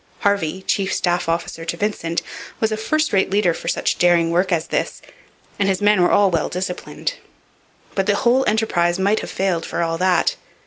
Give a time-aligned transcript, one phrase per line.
[0.21, 2.23] Harvey, chief staff officer to Vincent,
[2.59, 4.99] was a first rate leader for such daring work as this,
[5.59, 7.13] and his men were all well disciplined.
[7.93, 10.37] But the whole enterprise might have failed, for all that.